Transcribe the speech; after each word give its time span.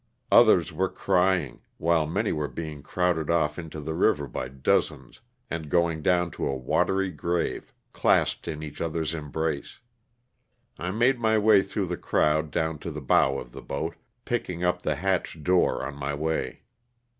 Others 0.31 0.73
were 0.73 0.89
crying, 0.89 1.61
while 1.77 2.07
many 2.07 2.31
were 2.31 2.47
being 2.47 2.81
crowded 2.81 3.29
off 3.29 3.59
into 3.59 3.79
the 3.79 3.93
river 3.93 4.25
by 4.27 4.47
dozens 4.47 5.19
and 5.47 5.69
going 5.69 6.01
down 6.01 6.31
to 6.31 6.47
a 6.47 6.55
watery 6.57 7.11
grave 7.11 7.71
clasped 7.93 8.47
in 8.47 8.63
each 8.63 8.81
others 8.81 9.13
embrace. 9.13 9.77
I 10.79 10.89
made 10.89 11.19
my 11.19 11.37
way 11.37 11.61
through 11.61 11.85
the 11.85 11.97
crowd 11.97 12.49
down 12.49 12.79
to 12.79 12.89
the 12.89 12.99
bow 12.99 13.37
of 13.37 13.51
the 13.51 13.61
boat, 13.61 13.95
picking 14.25 14.63
up 14.63 14.81
the 14.81 14.95
hatch 14.95 15.43
door 15.43 15.85
on 15.85 15.93
my 15.97 16.15
way. 16.15 16.63